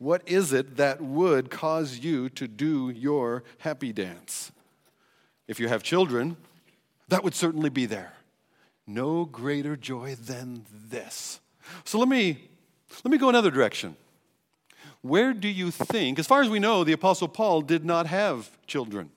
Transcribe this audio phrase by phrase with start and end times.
[0.00, 4.50] What is it that would cause you to do your happy dance?
[5.46, 6.38] If you have children,
[7.08, 8.14] that would certainly be there.
[8.86, 11.40] No greater joy than this.
[11.84, 12.48] So let me
[13.04, 13.94] let me go another direction.
[15.02, 18.48] Where do you think, as far as we know, the Apostle Paul did not have
[18.66, 19.10] children?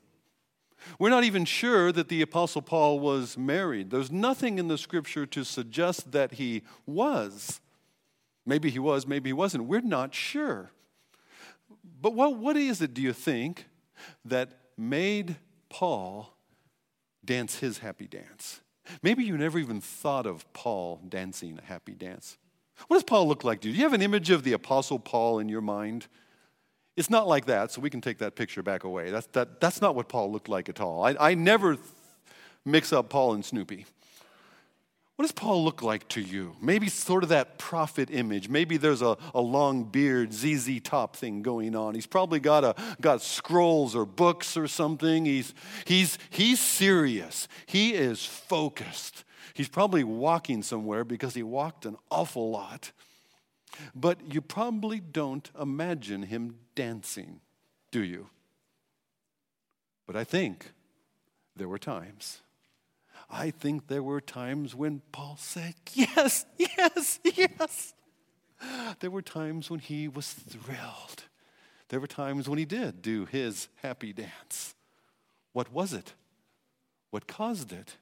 [1.00, 3.90] We're not even sure that the Apostle Paul was married.
[3.90, 7.62] There's nothing in the scripture to suggest that he was.
[8.46, 9.66] Maybe he was, maybe he wasn't.
[9.66, 10.72] We're not sure.
[12.02, 13.66] But what, what is it, do you think,
[14.26, 15.38] that made
[15.70, 16.36] Paul
[17.24, 18.62] dance his happy dance?
[19.02, 22.38] Maybe you never even thought of Paul dancing a happy dance.
[22.88, 23.74] What does Paul look like to you?
[23.74, 26.08] Do you have an image of the Apostle Paul in your mind?
[26.98, 29.10] It's not like that, so we can take that picture back away.
[29.10, 31.06] That's, that, that's not what Paul looked like at all.
[31.06, 31.88] I, I never th-
[32.66, 33.86] mix up Paul and Snoopy.
[35.16, 36.56] What does Paul look like to you?
[36.60, 38.50] Maybe sort of that prophet image.
[38.50, 41.94] Maybe there's a, a long beard, ZZ top thing going on.
[41.94, 45.26] He's probably got, a, got scrolls or books or something.
[45.26, 45.54] He's,
[45.86, 49.24] he's, he's serious, he is focused.
[49.54, 52.92] He's probably walking somewhere because he walked an awful lot.
[53.94, 57.40] But you probably don't imagine him dancing,
[57.92, 58.30] do you?
[60.08, 60.72] But I think
[61.56, 62.42] there were times.
[63.34, 67.94] I think there were times when Paul said, Yes, yes, yes.
[69.00, 71.24] There were times when he was thrilled.
[71.90, 74.76] There were times when he did do his happy dance.
[75.52, 76.14] What was it?
[77.10, 77.98] What caused it?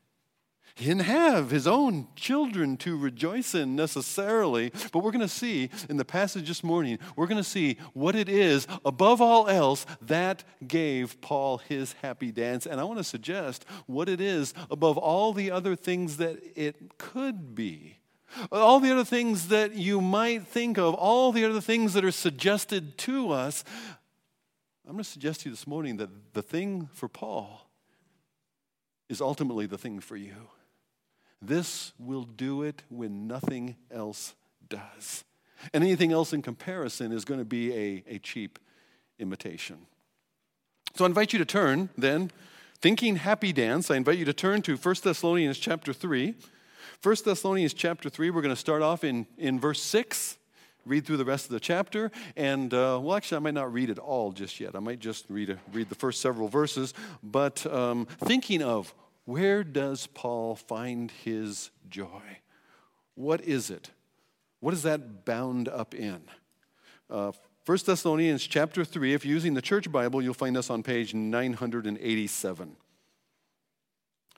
[0.76, 5.70] He didn't have his own children to rejoice in necessarily, but we're going to see
[5.90, 9.86] in the passage this morning, we're going to see what it is, above all else,
[10.02, 12.66] that gave Paul his happy dance.
[12.66, 16.98] And I want to suggest what it is above all the other things that it
[16.98, 17.98] could be.
[18.50, 22.12] All the other things that you might think of, all the other things that are
[22.12, 23.66] suggested to us.
[24.86, 27.70] I'm going to suggest to you this morning that the thing for Paul
[29.10, 30.34] is ultimately the thing for you.
[31.42, 34.36] This will do it when nothing else
[34.70, 35.24] does.
[35.74, 38.60] And anything else in comparison is going to be a, a cheap
[39.20, 39.78] imitation.
[40.96, 42.32] So I invite you to turn then,
[42.80, 46.36] thinking happy dance, I invite you to turn to 1 Thessalonians chapter 3.
[47.02, 50.38] 1 Thessalonians chapter 3, we're going to start off in, in verse 6
[50.86, 52.12] read through the rest of the chapter.
[52.36, 54.76] And, uh, well, actually, I might not read it all just yet.
[54.76, 56.94] I might just read, a, read the first several verses.
[57.24, 58.94] But um, thinking of
[59.26, 62.40] where does Paul find his joy?
[63.16, 63.92] What is it?
[64.60, 66.22] What is that bound up in?
[67.10, 67.32] Uh,
[67.66, 71.14] 1 Thessalonians chapter 3, if you're using the church Bible, you'll find us on page
[71.14, 72.76] 987.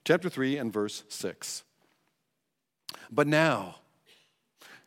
[0.03, 1.63] Chapter 3 and verse 6.
[3.09, 3.75] But now,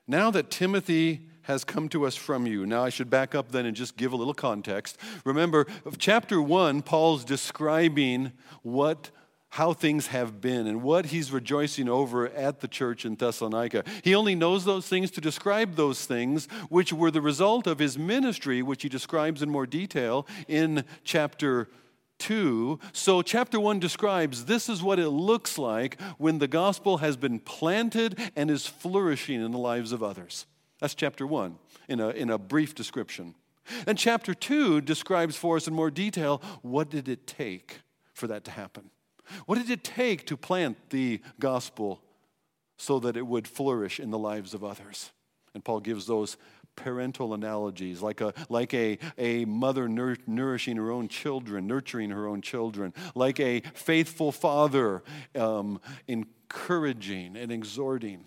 [0.06, 2.66] now that Timothy has come to us from you.
[2.66, 4.98] Now, I should back up then and just give a little context.
[5.24, 9.10] Remember, chapter 1, Paul's describing what
[9.50, 13.84] how things have been and what he's rejoicing over at the church in Thessalonica.
[14.02, 17.98] He only knows those things to describe those things, which were the result of his
[17.98, 21.68] ministry, which he describes in more detail in chapter
[22.18, 22.78] 2.
[22.92, 27.38] So, chapter 1 describes this is what it looks like when the gospel has been
[27.38, 30.46] planted and is flourishing in the lives of others.
[30.80, 31.56] That's chapter 1
[31.88, 33.34] in a, in a brief description.
[33.86, 37.80] And chapter 2 describes for us in more detail what did it take
[38.14, 38.90] for that to happen.
[39.47, 42.00] What did it take to plant the gospel
[42.76, 45.12] so that it would flourish in the lives of others?
[45.54, 46.37] And Paul gives those
[46.76, 52.28] parental analogies, like a, like a, a mother nur- nourishing her own children, nurturing her
[52.28, 55.03] own children, like a faithful father
[55.34, 58.26] um, encouraging and exhorting.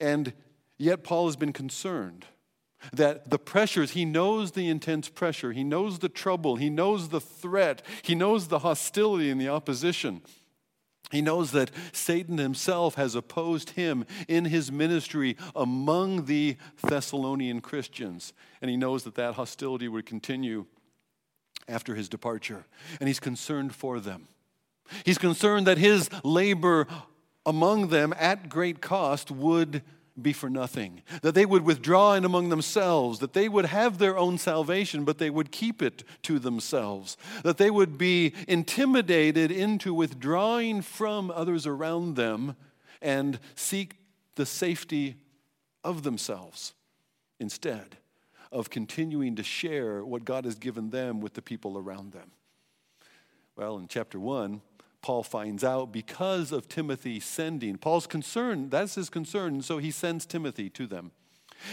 [0.00, 0.32] And
[0.78, 2.24] yet, Paul has been concerned
[2.92, 7.20] that the pressures, he knows the intense pressure, he knows the trouble, he knows the
[7.20, 10.22] threat, he knows the hostility and the opposition.
[11.10, 18.34] He knows that Satan himself has opposed him in his ministry among the Thessalonian Christians.
[18.60, 20.66] And he knows that that hostility would continue
[21.66, 22.66] after his departure.
[23.00, 24.28] And he's concerned for them.
[25.04, 26.86] He's concerned that his labor
[27.46, 29.82] among them at great cost would
[30.22, 34.16] be for nothing, that they would withdraw in among themselves, that they would have their
[34.16, 39.94] own salvation, but they would keep it to themselves, that they would be intimidated into
[39.94, 42.56] withdrawing from others around them
[43.00, 43.96] and seek
[44.34, 45.16] the safety
[45.84, 46.74] of themselves
[47.40, 47.98] instead
[48.50, 52.30] of continuing to share what God has given them with the people around them.
[53.56, 54.60] Well, in chapter 1,
[55.00, 57.76] Paul finds out because of Timothy sending.
[57.76, 61.12] Paul's concern, that's his concern, and so he sends Timothy to them.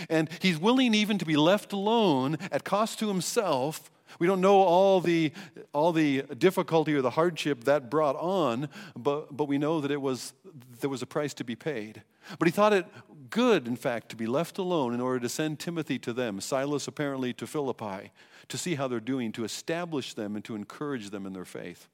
[0.09, 3.91] And he's willing even to be left alone at cost to himself.
[4.19, 5.31] We don't know all the,
[5.73, 10.01] all the difficulty or the hardship that brought on, but, but we know that it
[10.01, 10.33] was,
[10.79, 12.03] there was a price to be paid.
[12.39, 12.85] But he thought it
[13.29, 16.87] good, in fact, to be left alone in order to send Timothy to them, Silas
[16.87, 18.11] apparently to Philippi,
[18.47, 21.87] to see how they're doing, to establish them and to encourage them in their faith.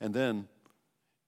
[0.00, 0.48] And then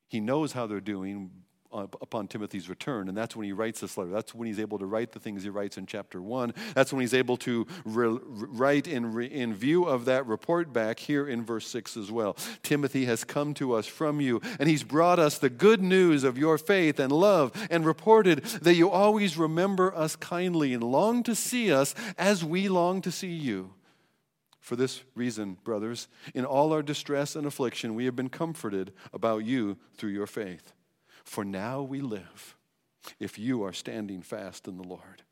[0.08, 1.30] he knows how they're doing
[1.72, 3.08] uh, upon Timothy's return.
[3.08, 4.10] And that's when he writes this letter.
[4.10, 6.52] That's when he's able to write the things he writes in chapter one.
[6.74, 10.98] That's when he's able to re- write in, re- in view of that report back
[10.98, 12.36] here in verse six as well.
[12.64, 16.36] Timothy has come to us from you, and he's brought us the good news of
[16.36, 21.36] your faith and love, and reported that you always remember us kindly and long to
[21.36, 23.72] see us as we long to see you.
[24.60, 29.44] For this reason, brothers, in all our distress and affliction, we have been comforted about
[29.44, 30.72] you through your faith.
[31.24, 32.56] For now we live
[33.18, 35.22] if you are standing fast in the Lord.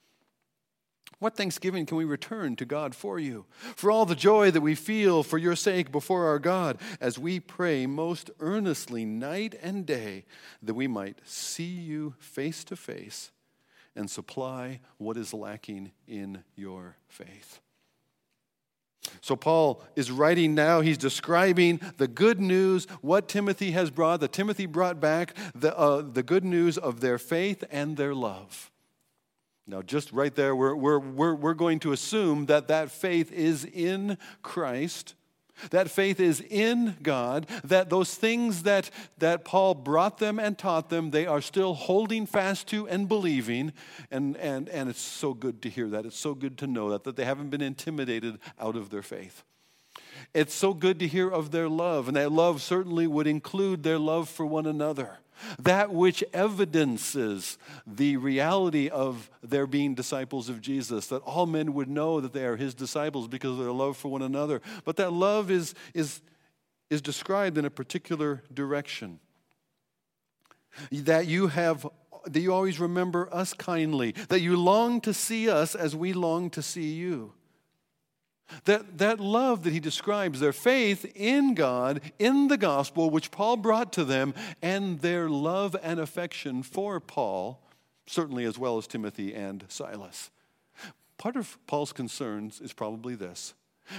[1.19, 3.47] What thanksgiving can we return to God for you?
[3.75, 7.41] For all the joy that we feel for your sake before our God, as we
[7.41, 10.25] pray most earnestly night and day
[10.63, 13.33] that we might see you face to face
[13.97, 17.61] and supply what is lacking in your faith.
[19.21, 24.33] So, Paul is writing now, he's describing the good news, what Timothy has brought, that
[24.33, 28.71] Timothy brought back, the, uh, the good news of their faith and their love.
[29.67, 33.67] Now, just right there, we're, we're, we're, we're going to assume that that faith is
[33.67, 35.15] in Christ
[35.71, 40.91] that faith is in God, that those things that, that Paul brought them and taught
[40.91, 43.73] them, they are still holding fast to and believing.
[44.11, 46.07] And, and, and it's so good to hear that.
[46.07, 49.45] It's so good to know that, that they haven't been intimidated out of their faith.
[50.35, 53.99] It's so good to hear of their love, and that love certainly would include their
[53.99, 55.19] love for one another
[55.59, 61.89] that which evidences the reality of their being disciples of Jesus, that all men would
[61.89, 64.61] know that they are his disciples because of their love for one another.
[64.85, 66.21] But that love is, is,
[66.91, 69.21] is described in a particular direction.
[70.93, 71.87] That you have
[72.27, 76.51] that you always remember us kindly, that you long to see us as we long
[76.51, 77.33] to see you.
[78.65, 83.57] That, that love that he describes, their faith in God, in the gospel, which Paul
[83.57, 87.61] brought to them, and their love and affection for Paul,
[88.07, 90.31] certainly as well as Timothy and Silas.
[91.19, 93.55] Part of Paul's concerns is probably this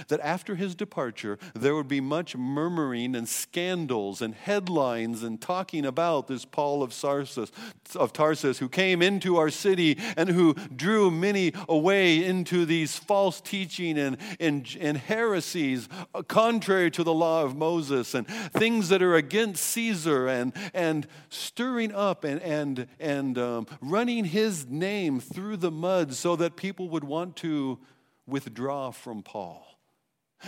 [0.08, 5.84] that after his departure, there would be much murmuring and scandals and headlines and talking
[5.84, 7.50] about this Paul of Tarsus,
[7.94, 13.40] of Tarsus who came into our city and who drew many away into these false
[13.40, 19.02] teaching and, and, and heresies uh, contrary to the law of Moses and things that
[19.02, 25.56] are against Caesar and, and stirring up and, and, and um, running his name through
[25.56, 27.78] the mud so that people would want to
[28.26, 29.69] withdraw from Paul.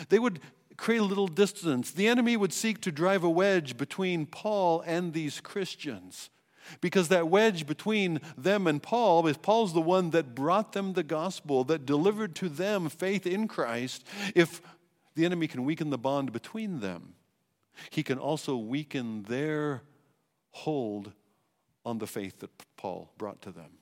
[0.08, 0.40] They would
[0.76, 1.90] create a little distance.
[1.90, 6.30] The enemy would seek to drive a wedge between Paul and these Christians.
[6.80, 11.02] Because that wedge between them and Paul is Paul's the one that brought them the
[11.02, 14.06] gospel, that delivered to them faith in Christ.
[14.34, 14.62] If
[15.14, 17.14] the enemy can weaken the bond between them,
[17.90, 19.82] he can also weaken their
[20.50, 21.12] hold
[21.84, 23.81] on the faith that Paul brought to them.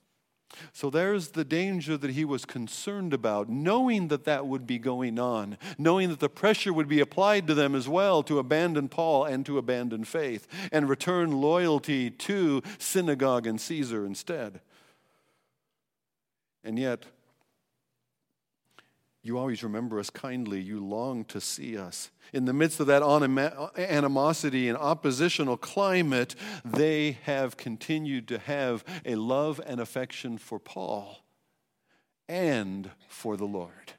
[0.72, 5.18] So there's the danger that he was concerned about, knowing that that would be going
[5.18, 9.24] on, knowing that the pressure would be applied to them as well to abandon Paul
[9.24, 14.60] and to abandon faith and return loyalty to synagogue and Caesar instead.
[16.62, 17.06] And yet,
[19.22, 20.60] you always remember us kindly.
[20.60, 22.10] You long to see us.
[22.32, 23.02] In the midst of that
[23.76, 26.34] animosity and oppositional climate,
[26.64, 31.18] they have continued to have a love and affection for Paul
[32.28, 33.94] and for the Lord.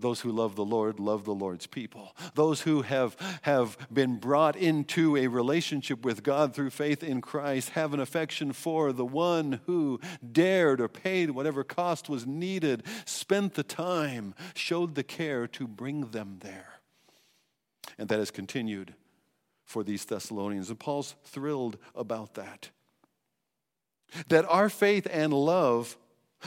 [0.00, 2.16] Those who love the Lord love the Lord's people.
[2.34, 7.70] Those who have, have been brought into a relationship with God through faith in Christ
[7.70, 10.00] have an affection for the one who
[10.32, 16.10] dared or paid whatever cost was needed, spent the time, showed the care to bring
[16.10, 16.80] them there.
[17.98, 18.94] And that has continued
[19.64, 20.70] for these Thessalonians.
[20.70, 22.70] And Paul's thrilled about that.
[24.28, 25.96] That our faith and love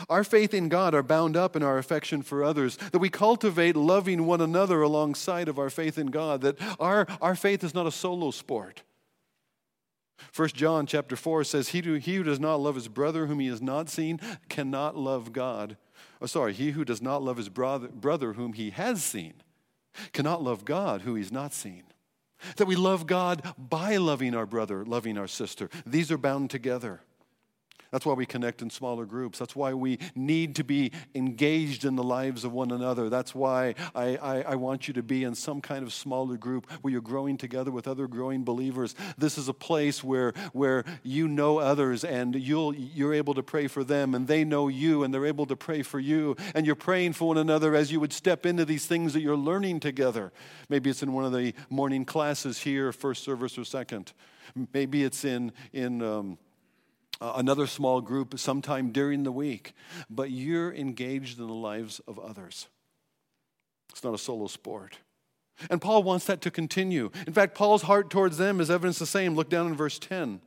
[0.10, 3.76] our faith in God are bound up in our affection for others, that we cultivate
[3.76, 7.88] loving one another alongside of our faith in God, that our, our faith is not
[7.88, 8.84] a solo sport.
[10.36, 13.40] 1 John chapter 4 says, he who, he who does not love his brother whom
[13.40, 14.20] he has not seen
[14.50, 15.78] cannot love God.
[16.22, 19.34] Oh, sorry, he who does not love his brother, brother whom he has seen
[20.12, 21.84] cannot love God who he's not seen.
[22.58, 25.70] That we love God by loving our brother, loving our sister.
[25.86, 27.02] These are bound together.
[27.94, 29.38] That's why we connect in smaller groups.
[29.38, 33.08] That's why we need to be engaged in the lives of one another.
[33.08, 36.72] That's why I, I, I, want you to be in some kind of smaller group
[36.82, 38.96] where you're growing together with other growing believers.
[39.16, 43.68] This is a place where, where you know others and you'll, you're able to pray
[43.68, 46.36] for them and they know you and they're able to pray for you.
[46.56, 49.38] And you're praying for one another as you would step into these things that you're
[49.38, 50.34] learning together.
[50.68, 54.14] Maybe it's in one of the morning classes here, first service or second.
[54.74, 56.40] Maybe it's in, in um,
[57.36, 59.74] another small group sometime during the week,
[60.10, 62.68] but you're engaged in the lives of others.
[63.92, 64.98] It's not a solo sport.
[65.70, 67.12] And Paul wants that to continue.
[67.28, 69.36] In fact, Paul's heart towards them is evidence the same.
[69.36, 70.42] Look down in verse 10.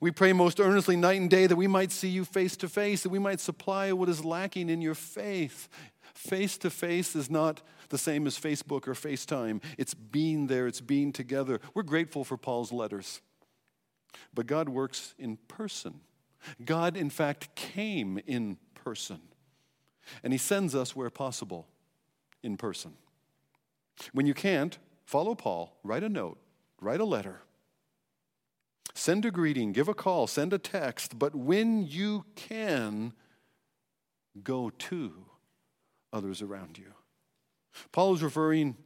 [0.00, 3.02] We pray most earnestly night and day that we might see you face to face,
[3.02, 5.68] that we might supply what is lacking in your faith.
[6.14, 9.62] Face to face is not the same as Facebook or FaceTime.
[9.78, 11.60] It's being there, it's being together.
[11.74, 13.20] We're grateful for Paul's letters.
[14.32, 16.00] But God works in person.
[16.64, 19.20] God, in fact, came in person.
[20.22, 21.66] And He sends us where possible
[22.42, 22.92] in person.
[24.12, 26.38] When you can't, follow Paul, write a note,
[26.80, 27.42] write a letter,
[28.94, 33.12] send a greeting, give a call, send a text, but when you can,
[34.42, 35.26] go to
[36.12, 36.92] others around you.
[37.92, 38.76] Paul is referring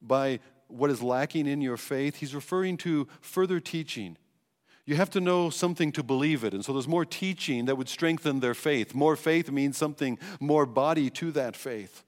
[0.00, 4.16] by what is lacking in your faith, he's referring to further teaching
[4.84, 6.54] you have to know something to believe it.
[6.54, 8.94] And so there's more teaching that would strengthen their faith.
[8.94, 12.02] More faith means something more body to that faith.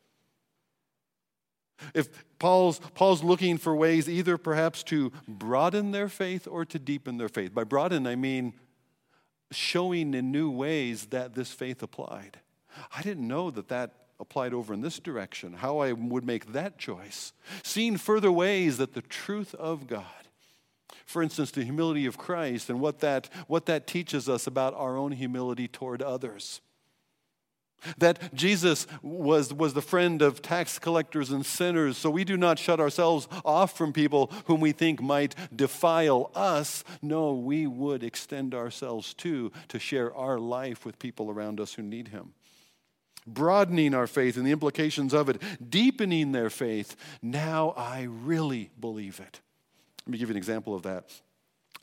[1.94, 7.18] If Paul's, Paul's looking for ways either perhaps to broaden their faith or to deepen
[7.18, 7.54] their faith.
[7.54, 8.54] By broaden, I mean
[9.52, 12.40] showing in new ways that this faith applied.
[12.96, 16.78] I didn't know that that applied over in this direction, how I would make that
[16.78, 17.32] choice.
[17.62, 20.23] Seeing further ways that the truth of God
[21.04, 24.96] for instance, the humility of Christ and what that, what that teaches us about our
[24.96, 26.60] own humility toward others.
[27.98, 32.58] That Jesus was, was the friend of tax collectors and sinners, so we do not
[32.58, 36.82] shut ourselves off from people whom we think might defile us.
[37.02, 41.82] No, we would extend ourselves to to share our life with people around us who
[41.82, 42.32] need Him.
[43.26, 46.96] Broadening our faith and the implications of it, deepening their faith.
[47.22, 49.40] Now I really believe it.
[50.06, 51.10] Let me give you an example of that.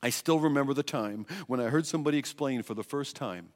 [0.03, 3.49] I still remember the time when I heard somebody explain for the first time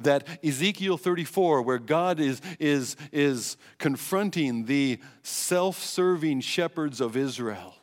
[0.00, 7.74] that Ezekiel 34, where God is, is, is confronting the self serving shepherds of Israel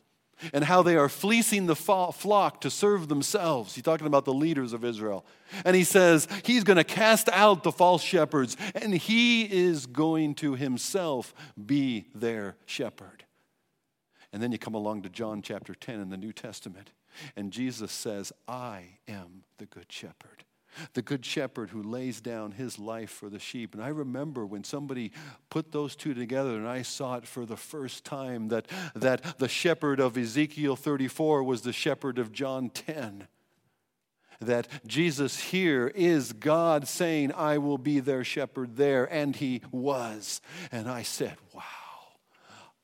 [0.53, 3.75] and how they are fleecing the flock to serve themselves.
[3.75, 5.25] He's talking about the leaders of Israel.
[5.65, 10.36] And he says he's going to cast out the false shepherds and he is going
[10.36, 11.34] to himself
[11.65, 13.25] be their shepherd.
[14.32, 16.92] And then you come along to John chapter 10 in the New Testament,
[17.36, 20.46] and Jesus says, I am the good shepherd.
[20.94, 23.74] The good shepherd who lays down his life for the sheep.
[23.74, 25.12] And I remember when somebody
[25.50, 29.50] put those two together and I saw it for the first time that, that the
[29.50, 33.28] shepherd of Ezekiel 34 was the shepherd of John 10
[34.42, 39.04] that Jesus here is God saying, I will be their shepherd there.
[39.04, 40.40] And he was.
[40.72, 41.64] And I said, wow.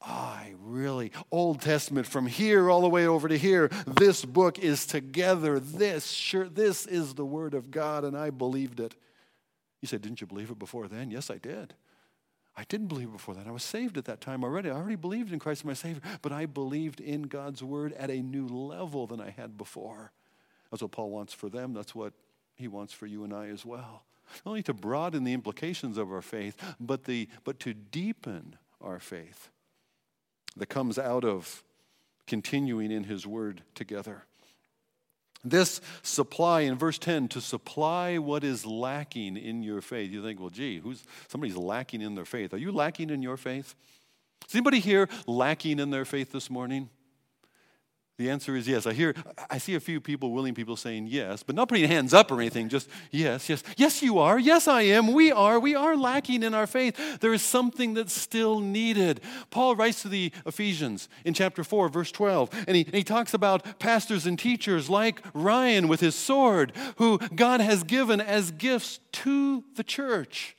[0.05, 4.85] I really, Old Testament from here all the way over to here, this book is
[4.85, 5.59] together.
[5.59, 8.95] This, sure, this is the Word of God, and I believed it.
[9.81, 11.09] You said, Didn't you believe it before then?
[11.09, 11.73] Yes, I did.
[12.57, 13.47] I didn't believe before that.
[13.47, 14.69] I was saved at that time already.
[14.69, 18.21] I already believed in Christ my Savior, but I believed in God's Word at a
[18.21, 20.11] new level than I had before.
[20.71, 21.73] That's what Paul wants for them.
[21.73, 22.13] That's what
[22.55, 24.03] he wants for you and I as well.
[24.45, 28.99] Not only to broaden the implications of our faith, but, the, but to deepen our
[28.99, 29.49] faith
[30.57, 31.63] that comes out of
[32.27, 34.23] continuing in His Word together.
[35.43, 40.11] This supply in verse 10 to supply what is lacking in your faith.
[40.11, 42.53] You think, well, gee, who's somebody's lacking in their faith?
[42.53, 43.75] Are you lacking in your faith?
[44.47, 46.89] Is anybody here lacking in their faith this morning?
[48.17, 48.87] The answer is yes.
[48.87, 49.13] I hear,
[49.49, 52.39] I see a few people, willing people saying yes, but not putting hands up or
[52.39, 53.61] anything, just yes, yes.
[53.75, 54.39] Yes, you are.
[54.39, 55.11] Yes, I am.
[55.11, 55.59] We are.
[55.59, 57.19] We are lacking in our faith.
[57.19, 59.19] There is something that's still needed.
[59.49, 63.33] Paul writes to the Ephesians in chapter 4, verse 12, and he, and he talks
[63.33, 69.01] about pastors and teachers like Ryan with his sword, who God has given as gifts
[69.11, 70.55] to the church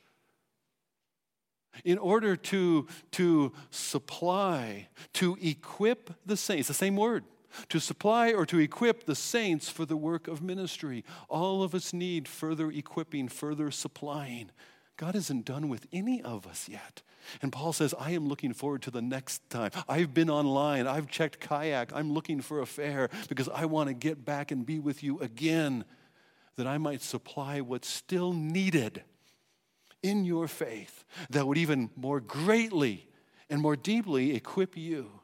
[1.83, 7.23] in order to, to supply, to equip the saints, the same word
[7.69, 11.03] to supply or to equip the saints for the work of ministry.
[11.29, 14.51] All of us need further equipping, further supplying.
[14.97, 17.03] God isn't done with any of us yet.
[17.41, 19.71] And Paul says, I am looking forward to the next time.
[19.87, 23.93] I've been online, I've checked kayak, I'm looking for a fare because I want to
[23.93, 25.85] get back and be with you again.
[26.57, 29.03] that I might supply what's still needed
[30.03, 33.07] in your faith that would even more greatly
[33.49, 35.21] and more deeply equip you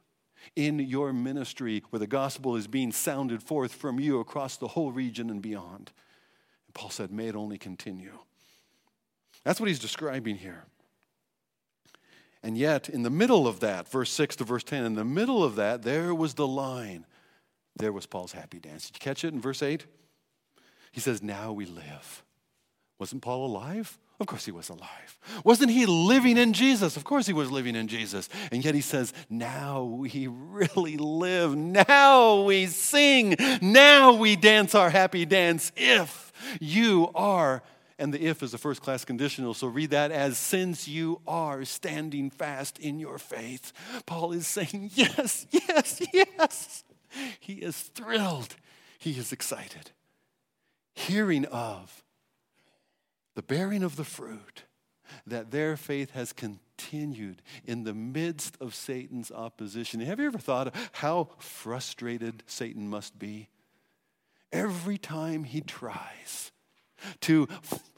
[0.55, 4.91] in your ministry where the gospel is being sounded forth from you across the whole
[4.91, 5.91] region and beyond.
[6.67, 8.17] And Paul said, May it only continue.
[9.43, 10.65] That's what he's describing here.
[12.41, 15.43] And yet, in the middle of that, verse 6 to verse 10, in the middle
[15.43, 17.05] of that, there was the line.
[17.77, 18.87] There was Paul's happy dance.
[18.87, 19.85] Did you catch it in verse 8?
[20.91, 22.23] He says, Now we live.
[22.99, 23.97] Wasn't Paul alive?
[24.23, 25.19] Of course he was alive.
[25.43, 26.95] Wasn't he living in Jesus?
[26.95, 28.29] Of course he was living in Jesus.
[28.53, 31.57] And yet he says, Now we really live.
[31.57, 33.35] Now we sing.
[33.61, 37.63] Now we dance our happy dance if you are
[37.99, 41.65] and the if is a first class conditional, so read that as since you are
[41.65, 43.73] standing fast in your faith.
[44.05, 46.83] Paul is saying, Yes, yes, yes.
[47.41, 48.55] He is thrilled,
[48.99, 49.91] he is excited.
[50.95, 52.02] Hearing of
[53.35, 54.63] the bearing of the fruit,
[55.27, 59.99] that their faith has continued in the midst of Satan's opposition.
[59.99, 63.49] Have you ever thought of how frustrated Satan must be?
[64.51, 66.51] Every time he tries
[67.21, 67.47] to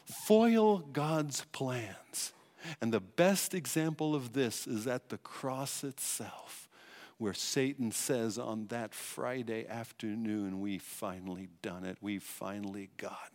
[0.06, 2.34] foil God's plans.
[2.82, 6.68] And the best example of this is at the cross itself,
[7.18, 11.98] where Satan says on that Friday afternoon, We've finally done it.
[12.01, 13.35] We've finally gotten.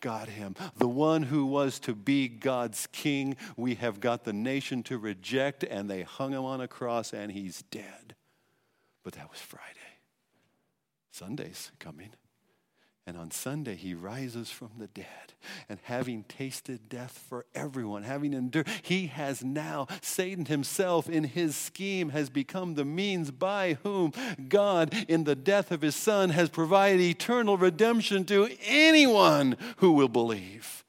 [0.00, 0.54] Got him.
[0.76, 5.64] The one who was to be God's king, we have got the nation to reject,
[5.64, 8.14] and they hung him on a cross, and he's dead.
[9.02, 9.64] But that was Friday.
[11.10, 12.10] Sunday's coming.
[13.08, 15.06] And on Sunday, he rises from the dead.
[15.70, 21.56] And having tasted death for everyone, having endured, he has now, Satan himself in his
[21.56, 24.12] scheme, has become the means by whom
[24.50, 30.08] God, in the death of his son, has provided eternal redemption to anyone who will
[30.08, 30.84] believe.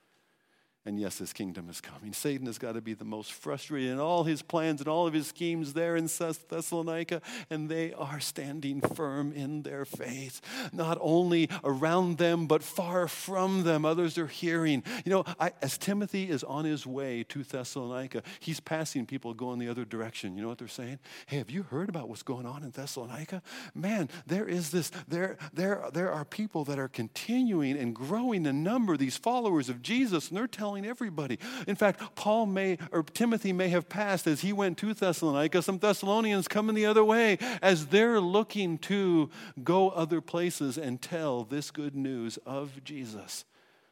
[0.89, 2.13] And yes, his kingdom is coming.
[2.13, 5.13] Satan has got to be the most frustrated in all his plans and all of
[5.13, 7.21] his schemes there in Thessalonica,
[7.51, 10.41] and they are standing firm in their faith.
[10.73, 13.85] Not only around them, but far from them.
[13.85, 14.83] Others are hearing.
[15.05, 19.59] You know, I, as Timothy is on his way to Thessalonica, he's passing people going
[19.59, 20.35] the other direction.
[20.35, 20.97] You know what they're saying?
[21.27, 23.43] Hey, have you heard about what's going on in Thessalonica?
[23.75, 28.63] Man, there is this, there, there, there are people that are continuing and growing in
[28.63, 31.39] number, these followers of Jesus, and they're telling telling everybody.
[31.67, 35.79] In fact, Paul may, or Timothy may have passed as he went to Thessalonica, some
[35.79, 39.29] Thessalonians coming the other way as they're looking to
[39.63, 43.45] go other places and tell this good news of Jesus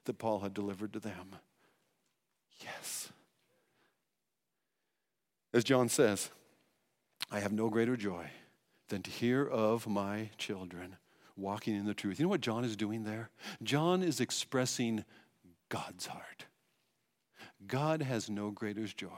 [0.06, 1.36] that Paul had delivered to them.
[2.64, 3.10] Yes.
[5.54, 6.30] As John says,
[7.32, 8.30] I have no greater joy
[8.90, 10.96] than to hear of my children
[11.36, 12.20] walking in the truth.
[12.20, 13.30] You know what John is doing there?
[13.62, 15.04] John is expressing
[15.70, 16.47] God's heart.
[17.66, 19.10] God has no greater joy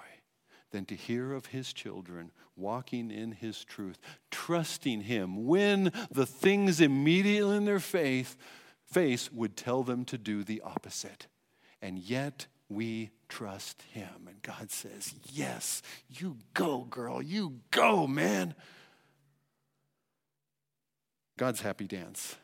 [0.71, 3.99] than to hear of his children walking in his truth,
[4.31, 8.37] trusting him when the things immediately in their faith
[8.85, 11.27] face would tell them to do the opposite.
[11.81, 14.27] And yet we trust him.
[14.27, 17.21] And God says, Yes, you go, girl.
[17.21, 18.55] You go, man.
[21.37, 22.35] God's happy dance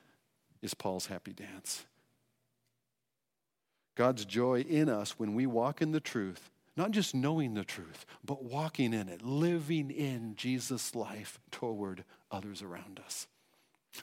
[0.62, 1.86] is Paul's happy dance.
[3.96, 8.06] God's joy in us when we walk in the truth, not just knowing the truth,
[8.24, 13.28] but walking in it, living in Jesus' life toward others around us.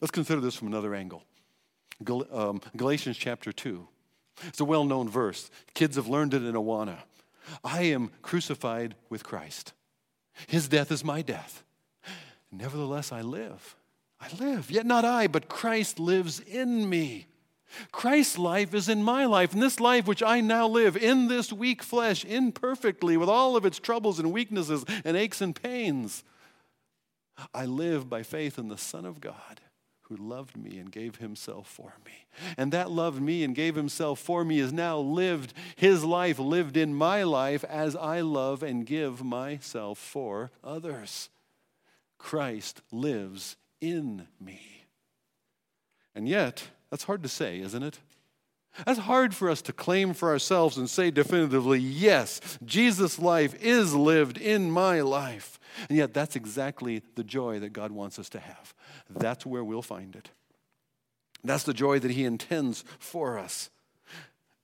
[0.01, 1.25] Let's consider this from another angle.
[2.03, 3.87] Gal- um, Galatians chapter 2.
[4.47, 5.51] It's a well known verse.
[5.75, 6.99] Kids have learned it in Awana.
[7.63, 9.73] I am crucified with Christ.
[10.47, 11.63] His death is my death.
[12.51, 13.77] Nevertheless, I live.
[14.21, 17.27] I live, yet not I, but Christ lives in me.
[17.91, 21.53] Christ's life is in my life, and this life which I now live in this
[21.53, 26.25] weak flesh, imperfectly, with all of its troubles and weaknesses and aches and pains.
[27.55, 29.61] I live by faith in the Son of God
[30.13, 32.27] who loved me and gave himself for me.
[32.59, 36.77] And that loved me and gave himself for me is now lived, his life lived
[36.77, 41.31] in my life as I love and give myself for others.
[42.19, 44.85] Christ lives in me.
[46.15, 48.01] And yet, that's hard to say, isn't it?
[48.85, 53.95] That's hard for us to claim for ourselves and say definitively, yes, Jesus' life is
[53.95, 55.59] lived in my life.
[55.89, 58.75] And yet, that's exactly the joy that God wants us to have.
[59.09, 60.33] That's where we'll find it.
[61.43, 63.71] That's the joy that He intends for us.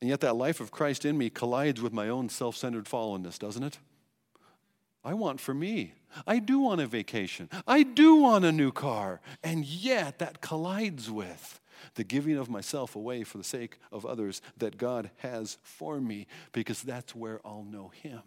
[0.03, 3.39] And yet, that life of Christ in me collides with my own self centered fallenness,
[3.39, 3.79] doesn't it?
[5.03, 5.95] I want for me.
[6.27, 7.49] I do want a vacation.
[7.67, 9.23] I do want a new car.
[9.43, 11.59] And yet, that collides with
[11.95, 16.27] the giving of myself away for the sake of others that God has for me,
[16.53, 18.23] because that's where I'll know Him.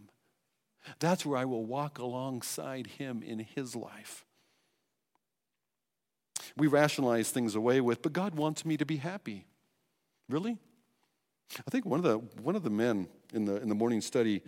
[0.99, 4.25] That's where I will walk alongside Him in His life.
[6.57, 9.45] We rationalize things away with, but God wants me to be happy.
[10.27, 10.57] Really?
[11.59, 14.41] I think one of the, one of the men in the, in the morning study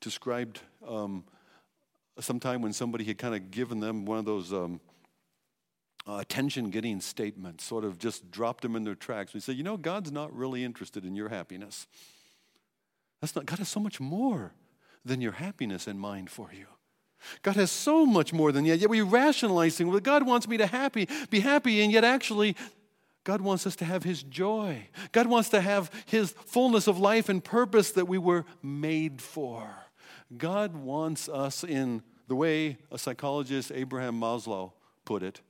[0.00, 1.24] described um,
[2.18, 4.80] some time when somebody had kind of given them one of those um,
[6.10, 9.32] uh, attention getting statements, sort of just dropped them in their tracks.
[9.32, 11.86] We say, you know, God's not really interested in your happiness.
[13.20, 14.52] That's not, God has so much more
[15.04, 16.66] than your happiness in mind for you.
[17.42, 18.78] God has so much more than that.
[18.78, 19.90] Yet we rationalize things.
[19.90, 22.56] Well, God wants me to happy, be happy, and yet actually,
[23.22, 24.88] God wants us to have His joy.
[25.12, 29.68] God wants to have His fullness of life and purpose that we were made for.
[30.36, 34.72] God wants us in the way a psychologist, Abraham Maslow,
[35.04, 35.42] put it.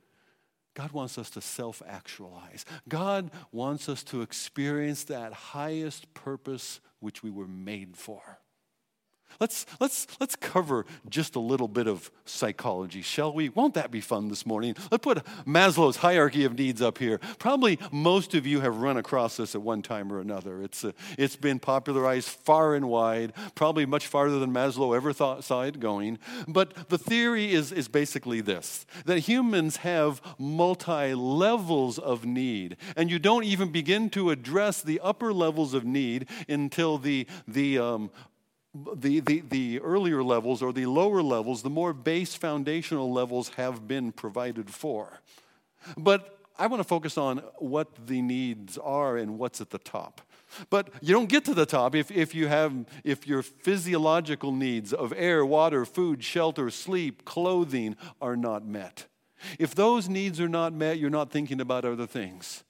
[0.73, 2.65] God wants us to self actualize.
[2.87, 8.40] God wants us to experience that highest purpose which we were made for.
[9.39, 13.49] Let's, let's, let's cover just a little bit of psychology, shall we?
[13.49, 14.75] Won't that be fun this morning?
[14.91, 17.19] Let's put Maslow's hierarchy of needs up here.
[17.39, 20.61] Probably most of you have run across this at one time or another.
[20.61, 25.43] It's, uh, it's been popularized far and wide, probably much farther than Maslow ever thought,
[25.43, 26.19] saw it going.
[26.47, 33.09] But the theory is, is basically this that humans have multi levels of need, and
[33.09, 38.11] you don't even begin to address the upper levels of need until the, the um,
[38.73, 43.87] the, the, the earlier levels or the lower levels, the more base foundational levels have
[43.87, 45.19] been provided for.
[45.97, 50.21] But I want to focus on what the needs are and what's at the top.
[50.69, 54.91] But you don't get to the top if, if you have if your physiological needs
[54.91, 59.07] of air, water, food, shelter, sleep, clothing are not met.
[59.57, 62.63] If those needs are not met, you're not thinking about other things.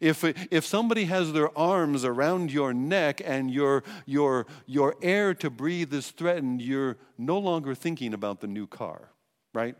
[0.00, 5.50] If, if somebody has their arms around your neck and your, your, your air to
[5.50, 9.10] breathe is threatened, you're no longer thinking about the new car,
[9.52, 9.76] right?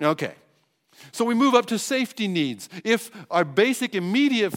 [0.00, 0.34] Okay.
[1.10, 2.68] So we move up to safety needs.
[2.84, 4.52] If our basic immediate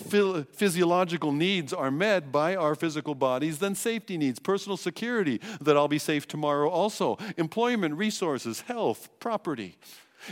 [0.53, 5.88] physiological needs are met by our physical bodies, then safety needs, personal security, that I'll
[5.88, 9.77] be safe tomorrow also, employment, resources, health, property.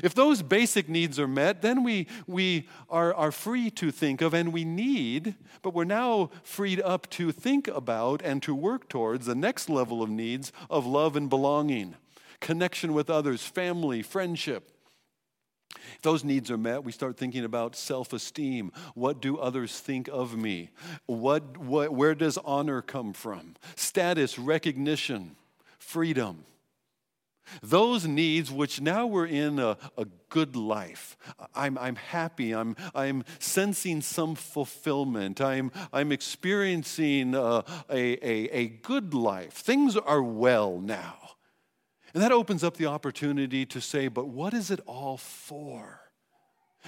[0.01, 4.33] If those basic needs are met, then we, we are, are free to think of
[4.33, 9.25] and we need, but we're now freed up to think about and to work towards
[9.25, 11.95] the next level of needs of love and belonging,
[12.39, 14.69] connection with others, family, friendship.
[15.95, 18.71] If those needs are met, we start thinking about self esteem.
[18.93, 20.69] What do others think of me?
[21.05, 23.55] What, what, where does honor come from?
[23.75, 25.35] Status, recognition,
[25.79, 26.45] freedom.
[27.61, 31.17] Those needs, which now we're in a, a good life.
[31.53, 32.53] I'm, I'm happy.
[32.53, 35.41] I'm, I'm sensing some fulfillment.
[35.41, 39.53] I'm, I'm experiencing uh, a, a, a good life.
[39.53, 41.17] Things are well now.
[42.13, 46.02] And that opens up the opportunity to say, but what is it all for?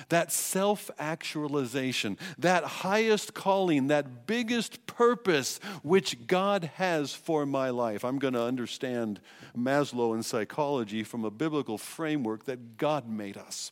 [0.10, 8.04] That self actualization, that highest calling, that biggest purpose which God has for my life.
[8.04, 9.20] I'm going to understand
[9.58, 13.72] Maslow and psychology from a biblical framework that God made us.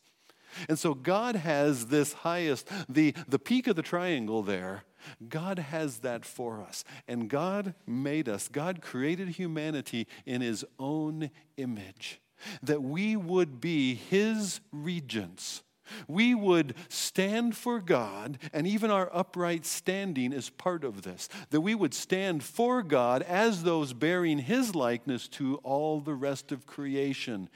[0.70, 4.84] And so God has this highest, the, the peak of the triangle there.
[5.28, 6.84] God has that for us.
[7.08, 12.22] And God made us, God created humanity in His own image,
[12.62, 15.64] that we would be His regents
[16.08, 21.30] we would stand for God, and even our upright standing is part of this.
[21.50, 26.52] That we would stand for God as those bearing His likeness to all the rest
[26.52, 27.50] of creation,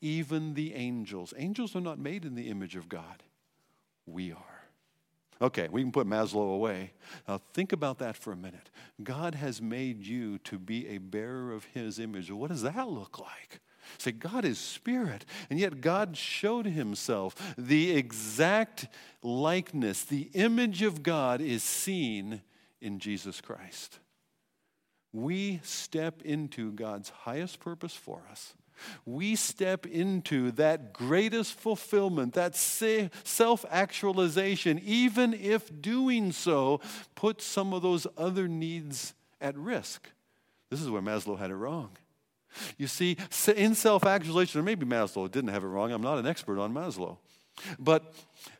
[0.00, 1.34] even the angels.
[1.36, 3.22] Angels are not made in the image of God,
[4.06, 4.58] we are.
[5.40, 6.92] Okay, we can put Maslow away.
[7.28, 8.70] Now, think about that for a minute.
[9.02, 12.30] God has made you to be a bearer of His image.
[12.30, 13.60] What does that look like?
[13.96, 15.24] Say, God is spirit.
[15.50, 17.54] And yet God showed himself.
[17.56, 18.88] The exact
[19.22, 22.42] likeness, the image of God is seen
[22.80, 23.98] in Jesus Christ.
[25.12, 28.54] We step into God's highest purpose for us.
[29.04, 36.80] We step into that greatest fulfillment, that self actualization, even if doing so
[37.14, 40.08] puts some of those other needs at risk.
[40.70, 41.90] This is where Maslow had it wrong.
[42.76, 43.16] You see,
[43.54, 46.72] in self actualization, or maybe Maslow didn't have it wrong, I'm not an expert on
[46.72, 47.18] Maslow.
[47.78, 48.14] but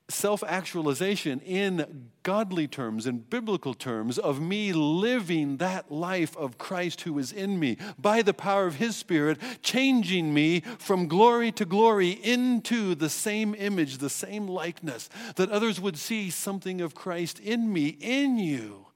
[0.08, 7.02] self actualization in godly terms, in biblical terms, of me living that life of Christ
[7.02, 11.64] who is in me by the power of His Spirit, changing me from glory to
[11.64, 17.38] glory into the same image, the same likeness, that others would see something of Christ
[17.38, 18.86] in me, in you,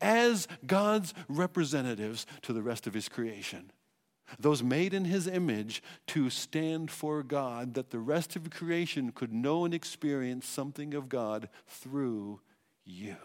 [0.00, 3.70] as God's representatives to the rest of His creation
[4.38, 9.32] those made in his image to stand for God, that the rest of creation could
[9.32, 12.40] know and experience something of God through
[12.84, 13.16] you.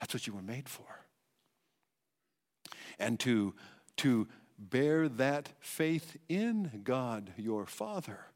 [0.00, 1.04] That's what you were made for.
[2.98, 3.54] And to,
[3.98, 8.26] to bear that faith in God your Father,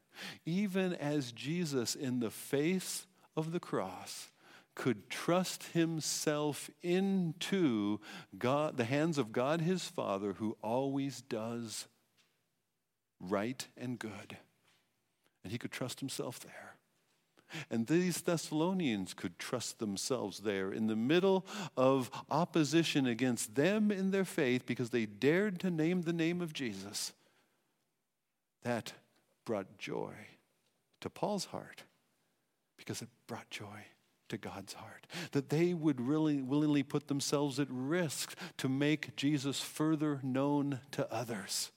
[0.45, 4.29] even as Jesus in the face of the cross
[4.75, 7.99] could trust himself into
[8.37, 11.87] God, the hands of God his Father, who always does
[13.19, 14.37] right and good.
[15.43, 16.75] And he could trust himself there.
[17.69, 21.45] And these Thessalonians could trust themselves there in the middle
[21.77, 26.53] of opposition against them in their faith because they dared to name the name of
[26.53, 27.13] Jesus.
[28.63, 28.93] That
[29.45, 30.13] brought joy
[31.01, 31.83] to Paul's heart
[32.77, 33.85] because it brought joy
[34.33, 35.07] to God's heart.
[35.31, 41.11] That they would really willingly put themselves at risk to make Jesus further known to
[41.13, 41.71] others.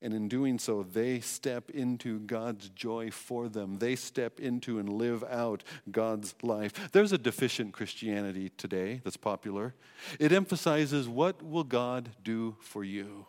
[0.00, 3.78] And in doing so, they step into God's joy for them.
[3.78, 6.90] They step into and live out God's life.
[6.92, 9.74] There's a deficient Christianity today that's popular.
[10.20, 13.26] It emphasizes what will God do for you?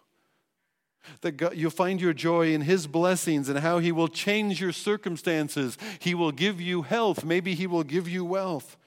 [1.21, 5.77] That you'll find your joy in His blessings and how He will change your circumstances.
[5.99, 7.23] He will give you health.
[7.23, 8.77] Maybe He will give you wealth.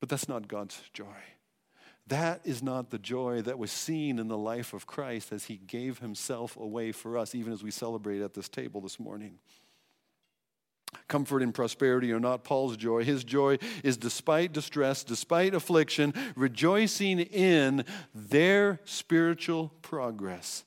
[0.00, 1.04] But that's not God's joy.
[2.08, 5.56] That is not the joy that was seen in the life of Christ as He
[5.56, 9.38] gave Himself away for us, even as we celebrate at this table this morning.
[11.08, 13.04] Comfort and prosperity are not Paul's joy.
[13.04, 20.64] His joy is despite distress, despite affliction, rejoicing in their spiritual progress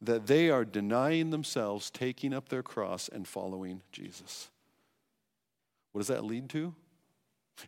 [0.00, 4.50] that they are denying themselves, taking up their cross, and following Jesus.
[5.92, 6.74] What does that lead to?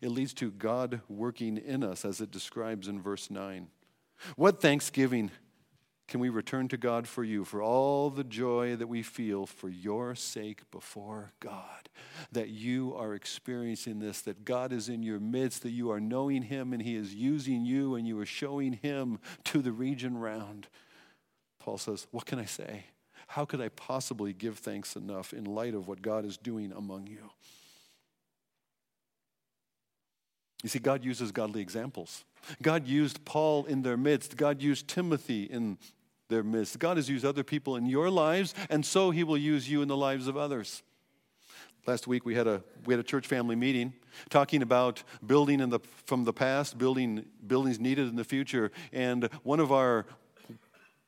[0.01, 3.69] It leads to God working in us, as it describes in verse 9.
[4.37, 5.31] What thanksgiving
[6.07, 9.69] can we return to God for you, for all the joy that we feel for
[9.69, 11.89] your sake before God?
[12.33, 16.43] That you are experiencing this, that God is in your midst, that you are knowing
[16.43, 20.69] Him and He is using you and you are showing Him to the region round.
[21.61, 22.87] Paul says, What can I say?
[23.29, 27.07] How could I possibly give thanks enough in light of what God is doing among
[27.07, 27.31] you?
[30.65, 32.25] You see, God uses godly examples.
[32.61, 34.37] God used Paul in their midst.
[34.37, 35.79] God used Timothy in
[36.29, 36.79] their midst.
[36.79, 39.89] God has used other people in your lives, and so he will use you in
[39.89, 40.83] the lives of others.
[41.87, 43.95] Last week we had a we had a church family meeting
[44.29, 48.71] talking about building in the from the past, building buildings needed in the future.
[48.93, 50.07] And one of our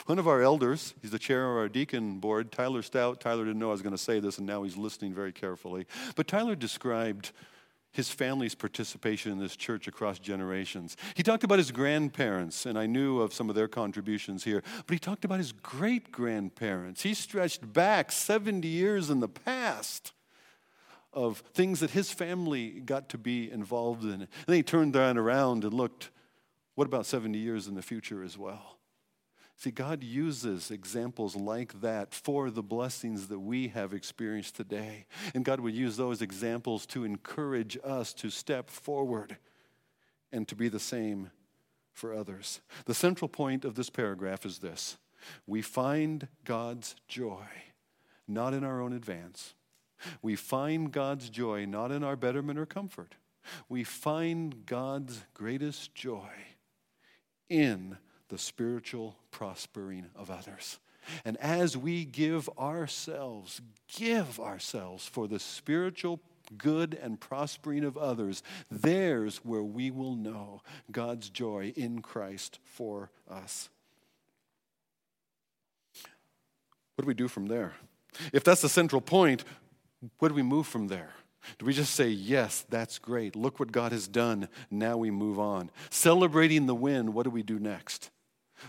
[0.07, 3.21] one of our elders, he's the chair of our deacon board, Tyler Stout.
[3.21, 5.87] Tyler didn't know I was going to say this, and now he's listening very carefully.
[6.17, 7.33] But Tyler described
[7.93, 10.97] his family's participation in this church across generations.
[11.15, 14.95] He talked about his grandparents, and I knew of some of their contributions here, but
[14.95, 17.03] he talked about his great grandparents.
[17.03, 20.13] He stretched back 70 years in the past
[21.13, 24.13] of things that his family got to be involved in.
[24.23, 26.11] And then he turned that around and looked,
[26.75, 28.79] what about 70 years in the future as well?
[29.57, 35.07] See, God uses examples like that for the blessings that we have experienced today.
[35.35, 39.37] And God would use those examples to encourage us to step forward
[40.33, 41.31] and to be the same
[41.93, 42.61] for others.
[42.87, 44.97] The central point of this paragraph is this
[45.47, 47.47] we find God's joy
[48.27, 49.55] not in our own advance.
[50.21, 53.15] We find God's joy not in our betterment or comfort.
[53.69, 56.31] We find God's greatest joy
[57.49, 57.99] in
[58.33, 60.79] the spiritual prospering of others.
[61.23, 63.61] And as we give ourselves,
[63.95, 66.19] give ourselves for the spiritual
[66.57, 73.11] good and prospering of others, there's where we will know God's joy in Christ for
[73.31, 73.69] us.
[76.95, 77.75] What do we do from there?
[78.33, 79.45] If that's the central point,
[80.21, 81.11] what do we move from there?
[81.59, 83.37] Do we just say, Yes, that's great.
[83.37, 84.49] Look what God has done.
[84.71, 85.71] Now we move on.
[85.91, 88.11] Celebrating the win, what do we do next?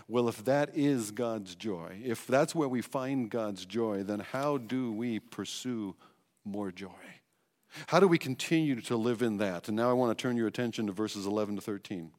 [0.08, 4.58] Well, if that is God's joy, if that's where we find God's joy, then how
[4.58, 5.94] do we pursue
[6.44, 6.90] more joy?
[7.88, 9.68] How do we continue to live in that?
[9.68, 12.10] And now I want to turn your attention to verses 11 to 13.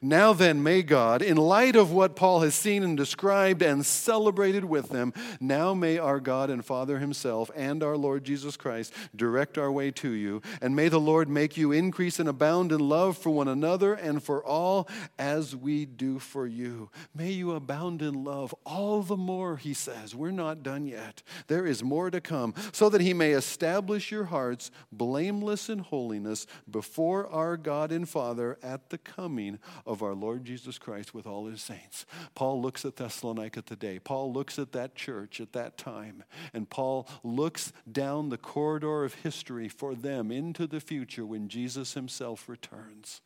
[0.00, 4.64] Now then, may God, in light of what Paul has seen and described and celebrated
[4.64, 9.58] with them, now may our God and Father Himself and our Lord Jesus Christ direct
[9.58, 10.42] our way to you.
[10.60, 14.22] And may the Lord make you increase and abound in love for one another and
[14.22, 16.90] for all as we do for you.
[17.14, 20.14] May you abound in love all the more, He says.
[20.14, 21.22] We're not done yet.
[21.46, 26.46] There is more to come, so that He may establish your hearts blameless in holiness
[26.70, 31.46] before our God and Father at the coming of our Lord Jesus Christ with all
[31.46, 32.06] his saints.
[32.34, 33.98] Paul looks at Thessalonica today.
[33.98, 36.24] Paul looks at that church at that time.
[36.52, 41.94] And Paul looks down the corridor of history for them into the future when Jesus
[41.94, 43.20] himself returns.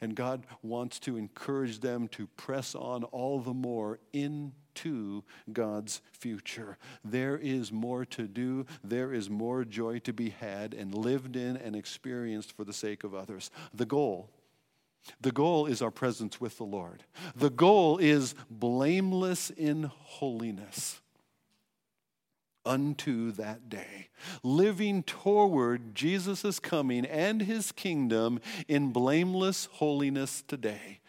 [0.00, 6.78] And God wants to encourage them to press on all the more into God's future.
[7.04, 11.56] There is more to do, there is more joy to be had and lived in
[11.56, 13.50] and experienced for the sake of others.
[13.72, 14.30] The goal
[15.20, 17.04] the goal is our presence with the Lord.
[17.34, 21.00] The goal is blameless in holiness
[22.68, 24.08] unto that day,
[24.42, 31.00] living toward Jesus' coming and his kingdom in blameless holiness today.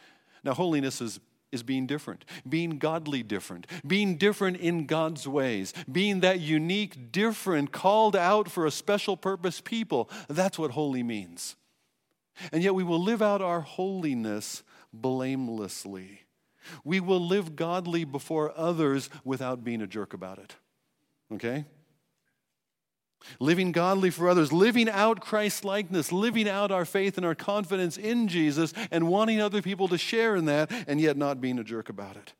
[0.43, 1.19] Now, holiness is,
[1.51, 7.73] is being different, being godly different, being different in God's ways, being that unique, different,
[7.73, 10.09] called out for a special purpose people.
[10.29, 11.57] That's what holy means.
[12.51, 16.21] And yet we will live out our holiness blamelessly.
[16.83, 20.55] We will live godly before others without being a jerk about it.
[21.33, 21.65] Okay?
[23.39, 27.97] Living godly for others, living out Christ likeness, living out our faith and our confidence
[27.97, 31.63] in Jesus, and wanting other people to share in that, and yet not being a
[31.63, 32.33] jerk about it.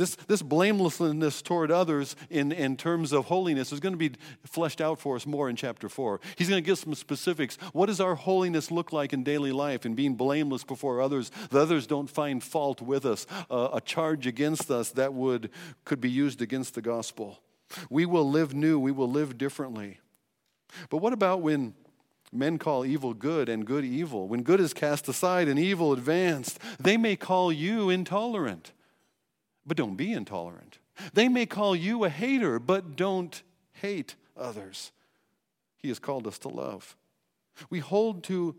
[0.00, 4.12] This, this blamelessness toward others in, in terms of holiness is going to be
[4.46, 6.22] fleshed out for us more in chapter 4.
[6.36, 7.58] He's going to give some specifics.
[7.74, 11.30] What does our holiness look like in daily life and being blameless before others?
[11.50, 15.50] The others don't find fault with us, uh, a charge against us that would,
[15.84, 17.42] could be used against the gospel.
[17.90, 20.00] We will live new, we will live differently.
[20.88, 21.74] But what about when
[22.32, 24.28] men call evil good and good evil?
[24.28, 28.72] When good is cast aside and evil advanced, they may call you intolerant.
[29.66, 30.78] But don't be intolerant.
[31.12, 33.42] They may call you a hater, but don't
[33.72, 34.92] hate others.
[35.76, 36.96] He has called us to love.
[37.68, 38.56] We hold to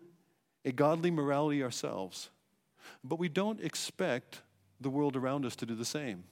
[0.65, 2.29] a godly morality ourselves,
[3.03, 4.41] but we don't expect
[4.79, 6.23] the world around us to do the same.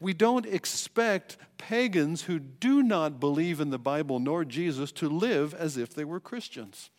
[0.00, 5.54] We don't expect pagans who do not believe in the Bible nor Jesus to live
[5.54, 6.90] as if they were Christians.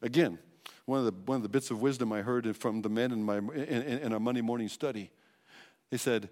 [0.00, 0.38] Again,
[0.84, 3.22] one of the, one of the bits of wisdom I heard from the men in,
[3.22, 5.10] my, in, in our Monday morning study
[5.90, 6.30] they said,